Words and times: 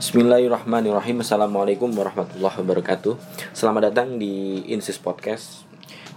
Bismillahirrahmanirrahim. 0.00 1.20
Assalamualaikum 1.20 1.92
warahmatullahi 1.92 2.56
wabarakatuh. 2.64 3.20
Selamat 3.52 3.92
datang 3.92 4.16
di 4.16 4.64
Insis 4.72 4.96
Podcast. 4.96 5.68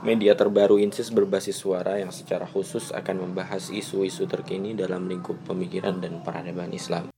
Media 0.08 0.40
terbaru 0.40 0.80
Insis 0.80 1.12
berbasis 1.12 1.60
suara 1.60 2.00
yang 2.00 2.08
secara 2.08 2.48
khusus 2.48 2.96
akan 2.96 3.28
membahas 3.28 3.68
isu-isu 3.76 4.24
terkini 4.24 4.72
dalam 4.72 5.12
lingkup 5.12 5.36
pemikiran 5.44 6.00
dan 6.00 6.24
peradaban 6.24 6.72
Islam 6.72 7.13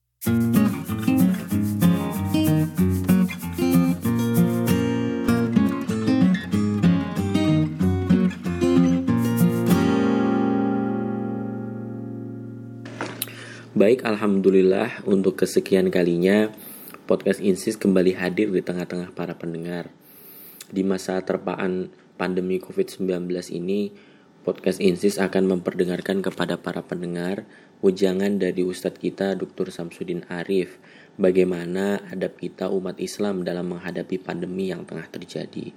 Baik, 13.86 14.02
Alhamdulillah 14.02 15.06
untuk 15.06 15.46
kesekian 15.46 15.94
kalinya 15.94 16.50
podcast 17.06 17.38
Insis 17.38 17.78
kembali 17.78 18.18
hadir 18.18 18.50
di 18.50 18.66
tengah-tengah 18.66 19.14
para 19.14 19.38
pendengar. 19.38 19.94
Di 20.74 20.82
masa 20.82 21.22
terpaan 21.22 21.94
pandemi 22.18 22.58
COVID-19 22.58 23.30
ini, 23.54 23.94
podcast 24.42 24.82
Insis 24.82 25.22
akan 25.22 25.62
memperdengarkan 25.62 26.26
kepada 26.26 26.58
para 26.58 26.82
pendengar 26.82 27.46
ujangan 27.86 28.42
dari 28.42 28.66
Ustadz 28.66 28.98
kita 28.98 29.38
Dr. 29.38 29.70
Samsudin 29.70 30.26
Arif 30.34 30.82
bagaimana 31.22 32.10
adab 32.10 32.42
kita 32.42 32.74
umat 32.74 32.98
Islam 32.98 33.46
dalam 33.46 33.70
menghadapi 33.70 34.18
pandemi 34.18 34.74
yang 34.74 34.90
tengah 34.90 35.06
terjadi. 35.14 35.70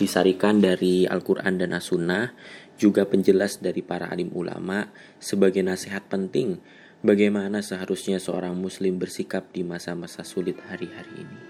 Disarikan 0.00 0.64
dari 0.64 1.04
Al-Quran 1.04 1.60
dan 1.60 1.76
As-Sunnah, 1.76 2.32
juga 2.80 3.04
penjelas 3.04 3.60
dari 3.60 3.84
para 3.84 4.08
alim 4.08 4.32
ulama 4.32 4.88
sebagai 5.20 5.60
nasihat 5.60 6.08
penting 6.08 6.80
Bagaimana 7.02 7.66
seharusnya 7.66 8.22
seorang 8.22 8.54
Muslim 8.54 8.94
bersikap 8.94 9.50
di 9.50 9.66
masa-masa 9.66 10.22
sulit 10.22 10.54
hari-hari 10.70 11.26
ini? 11.26 11.40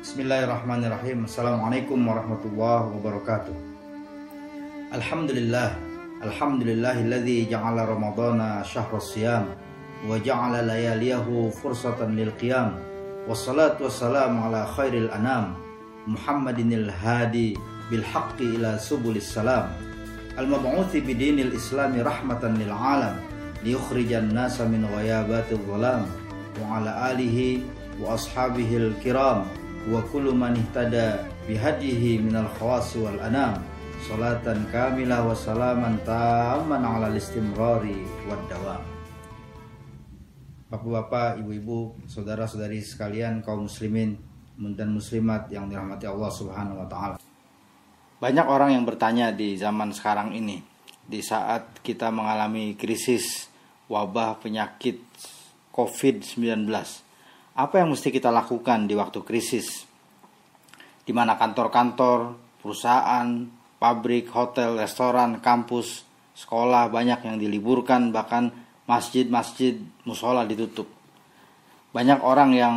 Bismillahirrahmanirrahim. 0.00 1.28
Assalamualaikum 1.28 2.00
warahmatullahi 2.00 2.88
wabarakatuh. 2.88 3.52
Alhamdulillah. 4.96 5.76
Alhamdulillahilladzi 6.24 7.52
ja'ala 7.52 7.84
Ramadana 7.84 8.64
syahrus 8.64 9.12
siyam 9.12 9.52
wa 10.08 10.16
ja'ala 10.16 10.64
layaliyahu 10.64 11.52
fursatan 11.52 12.16
lil 12.16 12.32
qiyam. 12.40 12.80
Wassalatu 13.28 13.92
wassalamu 13.92 14.48
ala 14.48 14.64
khairil 14.72 15.12
anam 15.12 15.52
Muhammadinil 16.08 16.88
hadi 16.88 17.52
bil 17.92 18.00
haqqi 18.00 18.56
ila 18.56 18.80
subulis 18.80 19.28
salam 19.28 19.68
al-mab'uthi 20.36 21.00
bidinil 21.00 21.56
islami 21.56 22.04
rahmatan 22.04 22.60
lil 22.60 22.72
alam 22.72 23.16
liyukhrijan 23.64 24.30
nasa 24.30 24.68
min 24.68 24.84
ghayabatil 24.84 25.60
dhalam 25.64 26.04
wa 26.60 26.80
ala 26.80 27.12
alihi 27.12 27.64
wa 27.96 28.14
ashabihil 28.16 28.92
kiram 29.00 29.48
wa 29.88 30.00
kullu 30.12 30.36
man 30.36 30.56
ihtada 30.56 31.24
bihadihi 31.48 32.20
minal 32.20 32.48
khawasi 32.60 33.00
wal 33.00 33.16
anam 33.24 33.58
salatan 34.04 34.68
kamilah 34.68 35.24
wa 35.24 35.32
salaman 35.32 35.96
tamman 36.04 36.84
ala 36.84 37.08
istimrari 37.16 38.04
wad 38.28 38.40
dawam 38.52 38.82
Bapak-bapak, 40.66 41.46
ibu-ibu, 41.46 41.94
saudara-saudari 42.10 42.82
sekalian 42.82 43.38
kaum 43.38 43.70
muslimin 43.70 44.18
dan 44.74 44.90
muslimat 44.90 45.46
yang 45.46 45.70
dirahmati 45.70 46.10
Allah 46.10 46.26
Subhanahu 46.26 46.82
wa 46.82 46.86
taala. 46.90 47.15
Banyak 48.16 48.48
orang 48.48 48.72
yang 48.72 48.88
bertanya 48.88 49.28
di 49.28 49.60
zaman 49.60 49.92
sekarang 49.92 50.32
ini, 50.32 50.64
di 51.04 51.20
saat 51.20 51.84
kita 51.84 52.08
mengalami 52.08 52.72
krisis 52.72 53.52
wabah 53.92 54.40
penyakit 54.40 55.04
COVID-19. 55.76 56.64
Apa 57.56 57.74
yang 57.76 57.92
mesti 57.92 58.08
kita 58.08 58.32
lakukan 58.32 58.88
di 58.88 58.96
waktu 58.96 59.20
krisis? 59.20 59.84
Di 61.04 61.12
mana 61.12 61.36
kantor-kantor, 61.36 62.40
perusahaan, 62.64 63.52
pabrik, 63.76 64.32
hotel, 64.32 64.80
restoran, 64.80 65.44
kampus, 65.44 66.08
sekolah 66.32 66.88
banyak 66.88 67.20
yang 67.20 67.36
diliburkan, 67.36 68.16
bahkan 68.16 68.48
masjid-masjid, 68.88 69.76
musola 70.08 70.48
ditutup. 70.48 70.88
Banyak 71.92 72.24
orang 72.24 72.50
yang 72.56 72.74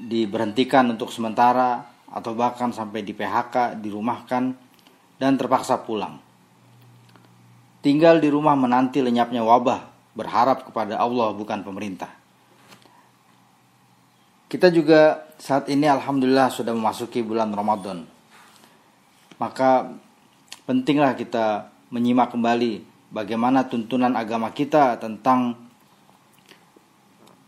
diberhentikan 0.00 0.88
untuk 0.96 1.12
sementara 1.12 1.91
atau 2.12 2.36
bahkan 2.36 2.68
sampai 2.70 3.00
di 3.00 3.16
PHK, 3.16 3.80
dirumahkan 3.80 4.52
dan 5.16 5.32
terpaksa 5.40 5.80
pulang. 5.80 6.20
Tinggal 7.82 8.20
di 8.20 8.28
rumah 8.28 8.54
menanti 8.54 9.00
lenyapnya 9.00 9.42
wabah, 9.42 10.12
berharap 10.12 10.68
kepada 10.68 11.00
Allah 11.00 11.32
bukan 11.32 11.64
pemerintah. 11.64 12.12
Kita 14.46 14.68
juga 14.68 15.32
saat 15.40 15.72
ini 15.72 15.88
alhamdulillah 15.88 16.52
sudah 16.52 16.76
memasuki 16.76 17.24
bulan 17.24 17.48
Ramadan. 17.50 18.04
Maka 19.40 19.90
pentinglah 20.68 21.16
kita 21.16 21.72
menyimak 21.88 22.30
kembali 22.30 22.84
bagaimana 23.10 23.64
tuntunan 23.66 24.12
agama 24.14 24.52
kita 24.52 25.00
tentang 25.00 25.56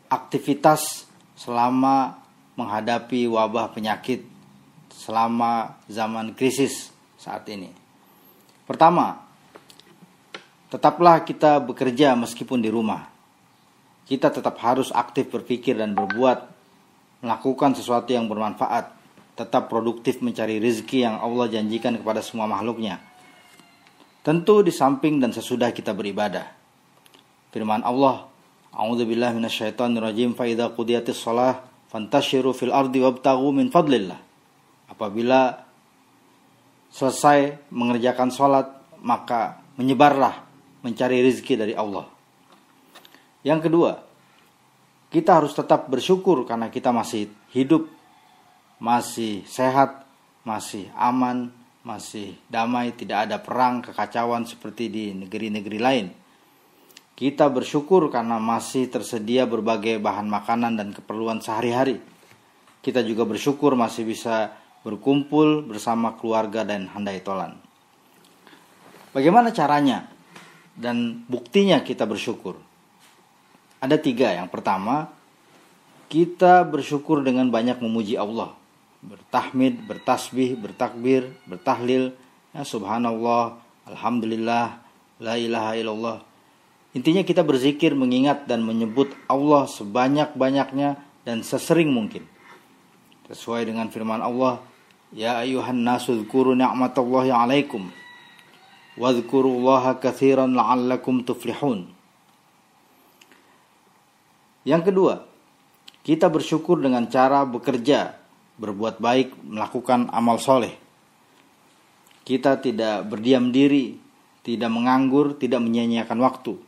aktivitas 0.09 1.07
selama 1.39 2.19
menghadapi 2.59 3.31
wabah 3.31 3.71
penyakit 3.71 4.34
selama 4.95 5.83
zaman 5.91 6.39
krisis 6.39 6.95
saat 7.19 7.43
ini. 7.51 7.69
Pertama, 8.65 9.21
tetaplah 10.71 11.27
kita 11.27 11.59
bekerja 11.59 12.15
meskipun 12.15 12.63
di 12.63 12.71
rumah. 12.71 13.11
Kita 14.07 14.31
tetap 14.31 14.57
harus 14.63 14.95
aktif 14.95 15.33
berpikir 15.33 15.75
dan 15.75 15.93
berbuat, 15.93 16.39
melakukan 17.25 17.75
sesuatu 17.75 18.15
yang 18.15 18.31
bermanfaat, 18.31 18.93
tetap 19.35 19.67
produktif 19.67 20.23
mencari 20.23 20.63
rezeki 20.63 21.05
yang 21.05 21.17
Allah 21.19 21.51
janjikan 21.51 21.99
kepada 21.99 22.23
semua 22.23 22.47
makhluknya. 22.47 23.01
Tentu 24.25 24.65
di 24.65 24.73
samping 24.73 25.21
dan 25.21 25.35
sesudah 25.37 25.73
kita 25.73 25.93
beribadah. 25.93 26.49
Firman 27.53 27.85
Allah, 27.85 28.29
A'udzubillahi 28.73 29.37
minasyaitonirrajim 29.37 30.33
fa 30.35 30.49
idza 30.49 30.73
qudiyatis 30.73 31.21
shalah 31.21 31.63
fantashiru 31.93 32.57
fil 32.57 32.73
ardi 32.73 32.99
wabtaghu 33.05 33.55
min 33.55 33.71
fadlillah 33.71 34.24
apabila 34.95 35.67
selesai 36.95 37.69
mengerjakan 37.75 38.31
sholat 38.31 38.71
maka 39.03 39.59
menyebarlah 39.75 40.47
mencari 40.87 41.19
rezeki 41.27 41.55
dari 41.59 41.75
Allah. 41.75 42.07
Yang 43.43 43.69
kedua, 43.69 43.93
kita 45.11 45.43
harus 45.43 45.53
tetap 45.53 45.91
bersyukur 45.91 46.47
karena 46.47 46.71
kita 46.71 46.95
masih 46.95 47.29
hidup, 47.51 47.91
masih 48.79 49.43
sehat, 49.45 50.07
masih 50.47 50.89
aman, 50.95 51.53
masih 51.85 52.39
damai, 52.49 52.97
tidak 52.97 53.29
ada 53.29 53.37
perang, 53.43 53.85
kekacauan 53.85 54.49
seperti 54.49 54.89
di 54.89 55.05
negeri-negeri 55.13 55.79
lain. 55.79 56.07
Kita 57.15 57.47
bersyukur 57.47 58.11
karena 58.11 58.43
masih 58.43 58.91
tersedia 58.91 59.47
berbagai 59.47 60.03
bahan 60.03 60.27
makanan 60.27 60.75
dan 60.75 60.89
keperluan 60.91 61.39
sehari-hari. 61.39 62.03
Kita 62.83 63.07
juga 63.07 63.23
bersyukur 63.23 63.79
masih 63.79 64.03
bisa 64.03 64.51
berkumpul 64.85 65.65
bersama 65.65 66.13
keluarga 66.15 66.63
dan 66.63 66.87
handai 66.93 67.25
tolan. 67.25 67.57
Bagaimana 69.17 69.51
caranya 69.51 70.13
dan 70.77 71.25
buktinya 71.27 71.81
kita 71.81 72.05
bersyukur? 72.05 72.61
Ada 73.81 73.97
tiga. 73.97 74.33
Yang 74.37 74.53
pertama, 74.53 75.09
kita 76.13 76.63
bersyukur 76.69 77.25
dengan 77.25 77.49
banyak 77.49 77.81
memuji 77.81 78.21
Allah. 78.21 78.53
Bertahmid, 79.05 79.85
bertasbih, 79.89 80.57
bertakbir, 80.61 81.33
bertahlil. 81.49 82.17
Ya, 82.55 82.63
subhanallah, 82.63 83.61
alhamdulillah, 83.89 84.81
la 85.21 85.35
ilaha 85.37 85.73
illallah. 85.77 86.19
Intinya 86.95 87.27
kita 87.27 87.43
berzikir, 87.43 87.93
mengingat 87.99 88.47
dan 88.47 88.63
menyebut 88.63 89.11
Allah 89.27 89.67
sebanyak-banyaknya 89.67 90.97
dan 91.27 91.43
sesering 91.43 91.91
mungkin. 91.91 92.23
Sesuai 93.27 93.67
dengan 93.67 93.91
firman 93.91 94.23
Allah, 94.23 94.63
Ya 95.15 95.39
ayuhan 95.39 95.87
nasu 95.87 96.19
dhkuru 96.27 96.59
ni'matallahi 96.59 97.31
alaikum. 97.31 97.87
Wadhkurullaha 98.99 100.03
kathiran 100.03 100.59
la'allakum 100.59 101.23
tuflihun. 101.23 101.87
Yang 104.67 104.83
kedua, 104.91 105.15
kita 106.03 106.27
bersyukur 106.27 106.83
dengan 106.83 107.07
cara 107.07 107.47
bekerja, 107.47 108.19
berbuat 108.59 108.99
baik, 108.99 109.39
melakukan 109.47 110.11
amal 110.11 110.43
soleh. 110.43 110.75
Kita 112.27 112.59
tidak 112.59 113.07
berdiam 113.07 113.55
diri, 113.55 113.95
tidak 114.43 114.71
menganggur, 114.73 115.39
tidak 115.39 115.63
menyia-nyiakan 115.63 116.19
waktu, 116.25 116.59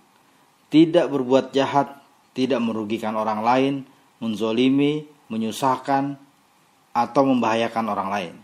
tidak 0.70 1.10
berbuat 1.10 1.50
jahat, 1.50 1.98
tidak 2.36 2.60
merugikan 2.62 3.16
orang 3.16 3.40
lain, 3.40 3.74
menzolimi, 4.20 5.08
menyusahkan, 5.32 6.20
atau 6.96 7.28
membahayakan 7.28 7.84
orang 7.92 8.08
lain. 8.08 8.34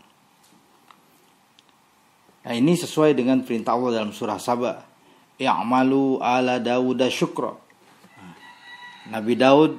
Nah, 2.45 2.53
ini 2.53 2.77
sesuai 2.77 3.17
dengan 3.17 3.41
perintah 3.41 3.73
Allah 3.73 4.03
dalam 4.03 4.13
surah 4.13 4.37
Saba. 4.37 4.85
Ya'malu 5.41 6.21
ala 6.21 6.61
Dawud 6.61 7.01
syukra 7.09 7.57
Nabi 9.09 9.35
Daud 9.35 9.73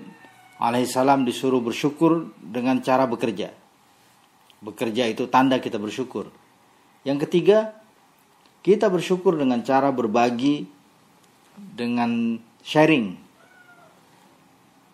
alaihissalam 0.58 1.24
disuruh 1.24 1.62
bersyukur 1.62 2.34
dengan 2.42 2.82
cara 2.82 3.06
bekerja. 3.06 3.54
Bekerja 4.64 5.08
itu 5.08 5.30
tanda 5.30 5.62
kita 5.62 5.78
bersyukur. 5.78 6.34
Yang 7.06 7.30
ketiga, 7.30 7.78
kita 8.64 8.88
bersyukur 8.88 9.36
dengan 9.36 9.62
cara 9.62 9.92
berbagi 9.92 10.66
dengan 11.54 12.40
sharing 12.64 13.20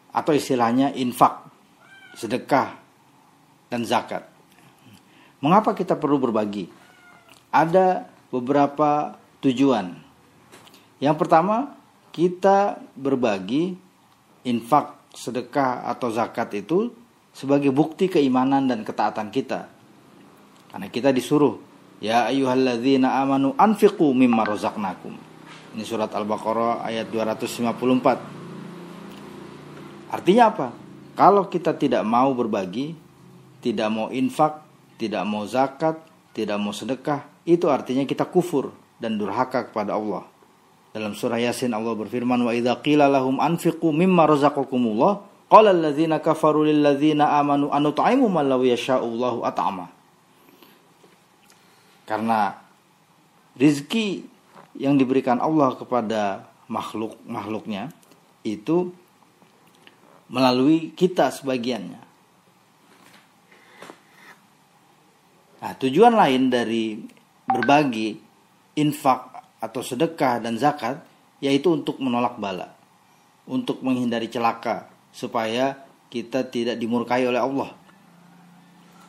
atau 0.09 0.33
istilahnya 0.33 0.91
infak, 0.97 1.45
sedekah 2.17 2.78
dan 3.69 3.85
zakat. 3.85 4.25
Mengapa 5.39 5.71
kita 5.77 5.95
perlu 5.95 6.19
berbagi? 6.19 6.67
Ada 7.49 8.05
beberapa 8.29 9.15
tujuan. 9.39 9.95
Yang 10.99 11.15
pertama, 11.15 11.79
kita 12.11 12.83
berbagi 12.93 13.79
infak, 14.43 14.99
sedekah 15.15 15.87
atau 15.87 16.11
zakat 16.11 16.51
itu 16.59 16.91
sebagai 17.31 17.71
bukti 17.71 18.11
keimanan 18.11 18.67
dan 18.67 18.83
ketaatan 18.83 19.31
kita. 19.31 19.71
Karena 20.69 20.91
kita 20.91 21.15
disuruh 21.15 21.69
Ya 21.99 22.31
ayyuhalladzina 22.31 23.11
amanu 23.19 23.51
anfiqu 23.59 24.15
mimma 24.15 24.47
razaqnakum. 24.47 25.11
Ini 25.75 25.83
surat 25.83 26.15
Al-Baqarah 26.15 26.87
ayat 26.87 27.11
254. 27.11 28.23
Artinya 30.09 30.43
apa? 30.49 30.71
Kalau 31.19 31.51
kita 31.51 31.75
tidak 31.75 32.07
mau 32.07 32.31
berbagi, 32.31 32.95
tidak 33.59 33.89
mau 33.91 34.07
infak, 34.11 34.63
tidak 34.99 35.23
mau 35.27 35.43
zakat, 35.47 35.99
tidak 36.35 36.57
mau 36.59 36.71
sedekah, 36.71 37.27
itu 37.43 37.67
artinya 37.67 38.03
kita 38.03 38.27
kufur 38.27 38.71
dan 38.99 39.15
durhaka 39.15 39.71
kepada 39.71 39.95
Allah. 39.95 40.27
Dalam 40.89 41.13
surah 41.13 41.37
Yasin 41.37 41.71
Allah 41.71 41.93
berfirman 41.93 42.41
wa 42.41 42.51
idza 42.51 42.73
qila 42.81 43.05
lahum 43.05 43.37
anfiqu 43.37 43.93
mimma 43.93 44.25
razaqakumullah 44.25 45.21
qala 45.45 45.69
alladzina 45.69 46.17
kafaru 46.17 46.65
lil 46.65 46.81
ladzina 46.81 47.37
amanu 47.37 47.69
anut'imu 47.69 48.25
man 48.25 48.49
law 48.49 48.61
yasha'u 48.61 49.07
at'ama. 49.45 49.85
Karena 52.09 52.57
rizki 53.53 54.25
yang 54.81 54.97
diberikan 54.97 55.37
Allah 55.37 55.77
kepada 55.77 56.49
makhluk 56.65 57.17
makhluknya 57.29 57.93
itu 58.41 58.89
melalui 60.29 60.89
kita 60.93 61.29
sebagiannya. 61.29 62.08
Nah, 65.59 65.75
tujuan 65.75 66.15
lain 66.15 66.47
dari 66.47 66.95
berbagi 67.43 68.15
infak 68.79 69.21
atau 69.59 69.81
sedekah 69.83 70.39
dan 70.39 70.55
zakat 70.55 71.03
yaitu 71.43 71.71
untuk 71.75 71.99
menolak 71.99 72.39
bala, 72.39 72.75
untuk 73.47 73.83
menghindari 73.83 74.31
celaka 74.31 74.87
supaya 75.11 75.83
kita 76.07 76.47
tidak 76.47 76.79
dimurkai 76.79 77.27
oleh 77.27 77.39
Allah. 77.39 77.75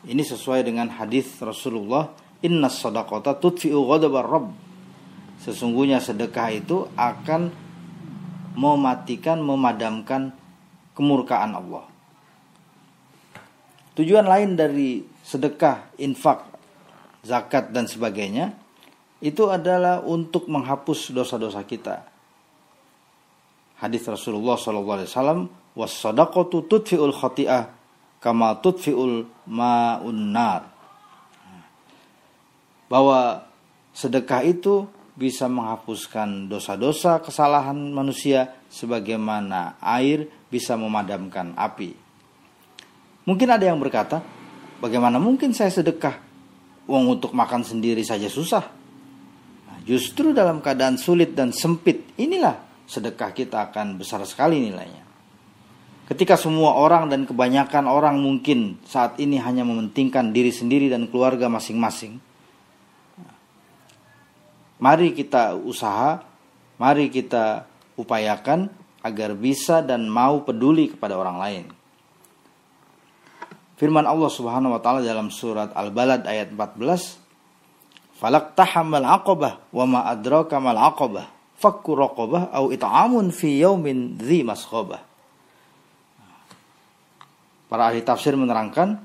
Ini 0.01 0.23
sesuai 0.25 0.65
dengan 0.65 0.89
hadis 0.91 1.39
Rasulullah 1.39 2.09
Inna 2.41 2.73
sadaqata 2.73 3.37
tudfi'u 3.37 3.85
ghadabar 3.85 4.25
rabb. 4.25 4.49
Sesungguhnya 5.41 6.01
sedekah 6.01 6.49
itu 6.53 6.89
akan 6.97 7.53
mematikan, 8.57 9.41
memadamkan 9.41 10.33
kemurkaan 10.97 11.53
Allah. 11.53 11.85
Tujuan 13.93 14.25
lain 14.25 14.57
dari 14.57 15.05
sedekah, 15.31 15.87
infak, 15.95 16.43
zakat 17.23 17.71
dan 17.71 17.87
sebagainya 17.87 18.51
itu 19.23 19.47
adalah 19.47 20.03
untuk 20.03 20.51
menghapus 20.51 21.15
dosa-dosa 21.15 21.63
kita. 21.63 22.03
Hadis 23.79 24.03
Rasulullah 24.03 24.59
sallallahu 24.59 24.97
alaihi 24.99 25.09
wasallam, 25.09 25.39
"Was 25.77 25.95
sadaqatu 25.95 26.67
tudfi'ul 26.67 27.15
khati'ah 27.15 27.71
kama 28.19 28.59
tudfi'ul 28.59 29.23
ma'un 29.47 30.19
nar." 30.35 30.67
bahwa 32.91 33.47
sedekah 33.95 34.43
itu 34.43 34.83
bisa 35.15 35.47
menghapuskan 35.47 36.51
dosa-dosa 36.51 37.23
kesalahan 37.23 37.79
manusia 37.95 38.51
sebagaimana 38.67 39.79
air 39.79 40.27
bisa 40.51 40.75
memadamkan 40.75 41.55
api. 41.55 41.95
Mungkin 43.23 43.47
ada 43.47 43.63
yang 43.63 43.79
berkata, 43.79 44.19
bagaimana 44.81 45.21
mungkin 45.21 45.53
saya 45.53 45.69
sedekah? 45.69 46.17
Uang 46.89 47.21
untuk 47.21 47.31
makan 47.37 47.61
sendiri 47.61 48.01
saja 48.01 48.25
susah. 48.27 48.65
Nah, 49.69 49.79
justru 49.85 50.33
dalam 50.33 50.59
keadaan 50.59 50.97
sulit 50.97 51.37
dan 51.37 51.53
sempit, 51.53 52.17
inilah 52.17 52.83
sedekah 52.89 53.31
kita 53.31 53.69
akan 53.69 54.01
besar 54.01 54.25
sekali 54.25 54.57
nilainya. 54.57 55.05
Ketika 56.09 56.35
semua 56.35 56.75
orang 56.75 57.07
dan 57.07 57.23
kebanyakan 57.23 57.87
orang 57.87 58.19
mungkin 58.19 58.81
saat 58.83 59.15
ini 59.21 59.39
hanya 59.39 59.63
mementingkan 59.63 60.35
diri 60.35 60.51
sendiri 60.51 60.91
dan 60.91 61.07
keluarga 61.07 61.47
masing-masing, 61.47 62.19
Mari 64.81 65.13
kita 65.13 65.53
usaha, 65.53 66.25
mari 66.81 67.13
kita 67.13 67.69
upayakan 68.01 68.65
agar 69.05 69.37
bisa 69.37 69.85
dan 69.85 70.09
mau 70.09 70.41
peduli 70.41 70.89
kepada 70.89 71.21
orang 71.21 71.37
lain. 71.37 71.65
Firman 73.81 74.05
Allah 74.05 74.29
Subhanahu 74.29 74.77
wa 74.77 74.81
taala 74.85 75.01
dalam 75.01 75.33
surat 75.33 75.73
Al-Balad 75.73 76.29
ayat 76.29 76.53
14, 76.53 77.17
"Falak 78.21 78.53
tahamal 78.53 79.01
aqabah 79.01 79.57
wa 79.73 79.85
ma 79.89 79.99
adraka 80.05 80.61
mal 80.61 80.77
aqabah, 80.77 81.25
fakku 81.57 81.97
raqabah 81.97 82.53
au 82.53 82.69
it'amun 82.69 83.33
fi 83.33 83.57
yaumin 83.57 84.21
dzi 84.21 84.45
masqabah." 84.45 85.01
Para 87.73 87.89
ahli 87.89 88.05
tafsir 88.05 88.37
menerangkan 88.37 89.01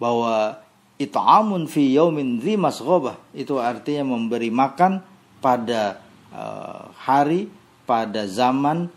bahwa 0.00 0.64
it'amun 0.96 1.68
fi 1.68 1.92
yaumin 1.92 2.40
dzi 2.40 2.56
masghobah 2.56 3.20
itu 3.36 3.60
artinya 3.60 4.16
memberi 4.16 4.48
makan 4.48 5.04
pada 5.44 6.00
uh, 6.32 6.88
hari 7.04 7.52
pada 7.84 8.24
zaman 8.24 8.88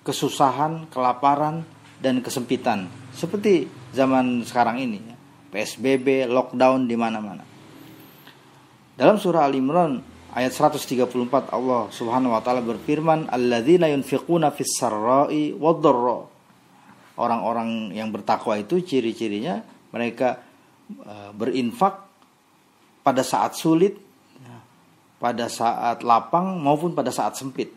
kesusahan, 0.00 0.88
kelaparan 0.88 1.68
dan 2.00 2.24
kesempitan 2.24 2.88
seperti 3.12 3.68
zaman 3.92 4.42
sekarang 4.42 4.80
ini 4.80 4.98
ya. 4.98 5.16
PSBB, 5.50 6.30
lockdown 6.30 6.86
di 6.86 6.94
mana-mana. 6.94 7.42
Dalam 8.94 9.18
surah 9.18 9.50
Al 9.50 9.54
Imran 9.58 9.98
ayat 10.30 10.54
134 10.54 11.50
Allah 11.50 11.90
Subhanahu 11.90 12.32
wa 12.32 12.40
taala 12.40 12.62
berfirman 12.62 13.26
alladzina 13.26 13.90
yunfiquna 13.90 14.54
fis 14.54 14.78
sarra'i 14.78 15.52
wad 15.54 15.82
Orang-orang 17.20 17.92
yang 17.92 18.08
bertakwa 18.14 18.56
itu 18.56 18.80
ciri-cirinya 18.80 19.60
mereka 19.92 20.40
Eh, 20.90 21.30
berinfak 21.30 22.02
pada 23.06 23.22
saat 23.22 23.54
sulit, 23.54 23.94
pada 25.22 25.46
saat 25.46 26.02
lapang 26.02 26.58
maupun 26.58 26.98
pada 26.98 27.14
saat 27.14 27.38
sempit. 27.38 27.70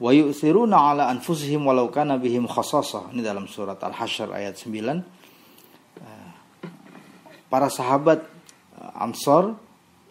Wa 0.00 0.10
yu'thiruna 0.16 0.96
ala 0.96 1.12
anfusihim 1.12 1.68
walau 1.68 1.92
kana 1.92 2.16
bihim 2.16 2.48
khasasah. 2.48 3.12
Ini 3.12 3.20
dalam 3.20 3.44
surat 3.44 3.76
Al-Hasyr 3.76 4.32
ayat 4.32 4.56
9. 4.56 4.72
Eh, 6.00 6.30
para 7.52 7.68
sahabat 7.68 8.24
eh, 8.80 9.02
Ansor 9.04 9.60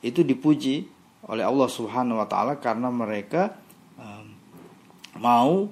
itu 0.05 0.22
dipuji 0.22 0.86
oleh 1.25 1.41
Allah 1.41 1.67
Subhanahu 1.67 2.22
wa 2.22 2.27
taala 2.29 2.62
karena 2.62 2.88
mereka 2.93 3.58
mau 5.19 5.67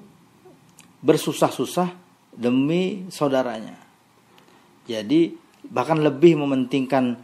bersusah-susah 1.02 1.96
demi 2.36 3.08
saudaranya. 3.08 3.80
Jadi 4.86 5.36
bahkan 5.68 6.00
lebih 6.00 6.40
mementingkan 6.40 7.18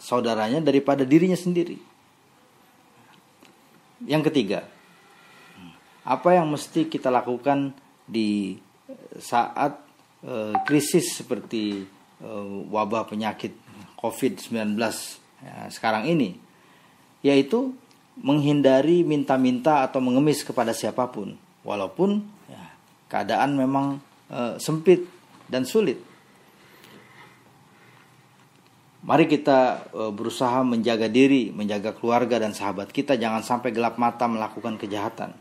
saudaranya 0.00 0.64
daripada 0.64 1.04
dirinya 1.04 1.36
sendiri. 1.36 1.76
Yang 4.08 4.32
ketiga, 4.32 4.64
apa 6.08 6.32
yang 6.32 6.48
mesti 6.48 6.88
kita 6.88 7.12
lakukan 7.12 7.76
di 8.08 8.56
saat 9.20 9.76
e, 10.24 10.56
krisis 10.64 11.20
seperti 11.20 11.84
e, 12.16 12.30
wabah 12.72 13.04
penyakit 13.04 13.52
COVID-19 14.00 14.80
ya, 15.44 15.68
sekarang 15.68 16.08
ini, 16.08 16.40
yaitu 17.20 17.76
menghindari 18.16 19.04
minta-minta 19.04 19.84
atau 19.84 20.00
mengemis 20.00 20.40
kepada 20.40 20.72
siapa 20.72 21.12
pun, 21.12 21.36
walaupun 21.60 22.24
ya, 22.48 22.64
keadaan 23.12 23.60
memang 23.60 24.00
e, 24.32 24.56
sempit 24.56 25.04
dan 25.52 25.68
sulit. 25.68 26.00
Mari 28.98 29.24
kita 29.30 29.88
berusaha 29.94 30.60
menjaga 30.66 31.08
diri, 31.08 31.48
menjaga 31.48 31.96
keluarga 31.96 32.36
dan 32.42 32.52
sahabat 32.52 32.92
kita 32.92 33.16
jangan 33.16 33.40
sampai 33.40 33.72
gelap 33.72 33.96
mata 33.96 34.28
melakukan 34.28 34.76
kejahatan. 34.76 35.32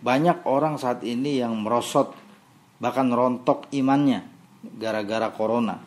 Banyak 0.00 0.44
orang 0.44 0.76
saat 0.76 1.00
ini 1.02 1.40
yang 1.40 1.56
merosot 1.56 2.12
bahkan 2.76 3.08
rontok 3.08 3.72
imannya 3.72 4.24
gara-gara 4.76 5.32
corona. 5.32 5.80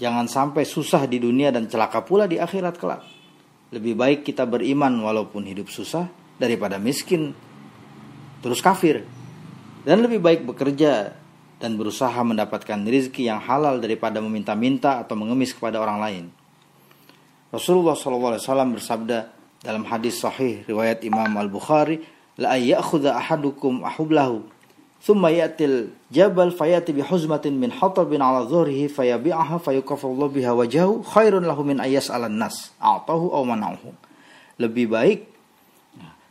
Jangan 0.00 0.26
sampai 0.26 0.66
susah 0.66 1.06
di 1.06 1.22
dunia 1.22 1.54
dan 1.54 1.70
celaka 1.70 2.02
pula 2.02 2.26
di 2.26 2.40
akhirat 2.40 2.74
kelak. 2.80 3.02
Lebih 3.70 3.94
baik 3.94 4.20
kita 4.26 4.46
beriman 4.46 4.94
walaupun 5.02 5.46
hidup 5.46 5.70
susah 5.70 6.08
daripada 6.38 6.80
miskin 6.80 7.34
terus 8.42 8.58
kafir. 8.64 9.06
Dan 9.84 10.00
lebih 10.00 10.18
baik 10.24 10.48
bekerja 10.48 11.12
dan 11.60 11.76
berusaha 11.76 12.16
mendapatkan 12.24 12.80
rezeki 12.84 13.28
yang 13.28 13.40
halal 13.40 13.78
daripada 13.78 14.18
meminta-minta 14.18 15.04
atau 15.04 15.14
mengemis 15.14 15.52
kepada 15.52 15.80
orang 15.80 15.98
lain. 16.00 16.24
Rasulullah 17.54 17.94
SAW 17.94 18.74
bersabda 18.74 19.18
dalam 19.62 19.86
hadis 19.86 20.18
sahih 20.18 20.66
riwayat 20.66 21.06
Imam 21.06 21.30
Al 21.38 21.46
Bukhari, 21.46 22.02
la 22.38 22.58
ayakhudha 22.58 23.14
ahadukum 23.18 23.82
ahublahu. 23.86 24.46
Thumma 25.04 25.28
yatil 25.28 25.92
jabal 26.08 26.48
fayati 26.48 26.96
bi 26.96 27.04
huzmatin 27.04 27.60
min 27.60 27.68
hatabin 27.68 28.24
ala 28.24 28.48
dhuhrihi 28.48 28.88
fayabi'aha 28.88 29.60
fayukafallahu 29.60 30.32
biha 30.32 30.56
wajahu 30.56 31.04
khairun 31.04 31.44
lahu 31.44 31.60
min 31.60 31.76
ayas 31.76 32.08
ala 32.08 32.26
nas. 32.32 32.72
A'tahu 32.80 33.36
aw 33.36 33.44
mana'uhu. 33.44 33.92
Lebih 34.56 34.88
baik 34.88 35.20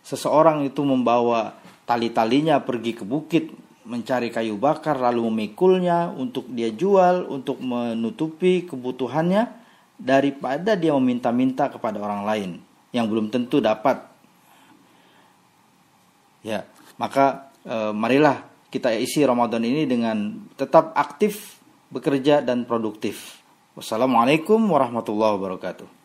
seseorang 0.02 0.66
itu 0.66 0.82
membawa 0.84 1.56
tali-talinya 1.86 2.60
pergi 2.66 2.98
ke 2.98 3.06
bukit 3.06 3.54
mencari 3.84 4.32
kayu 4.32 4.56
bakar 4.56 4.96
lalu 4.96 5.28
memikulnya 5.28 6.12
untuk 6.16 6.48
dia 6.52 6.72
jual 6.72 7.28
untuk 7.28 7.60
menutupi 7.60 8.64
kebutuhannya 8.64 9.52
daripada 10.00 10.80
dia 10.80 10.96
meminta-minta 10.96 11.68
kepada 11.68 12.00
orang 12.00 12.24
lain 12.24 12.52
yang 12.96 13.12
belum 13.12 13.28
tentu 13.28 13.60
dapat 13.60 14.13
ya 16.44 16.68
maka 17.00 17.50
e, 17.66 17.96
marilah 17.96 18.44
kita 18.70 18.94
isi 18.94 19.26
Ramadan 19.26 19.64
ini 19.66 19.88
dengan 19.90 20.46
tetap 20.60 20.94
aktif 20.98 21.62
bekerja 21.94 22.42
dan 22.42 22.66
produktif. 22.66 23.42
Wassalamualaikum 23.74 24.62
warahmatullahi 24.62 25.38
wabarakatuh 25.38 26.03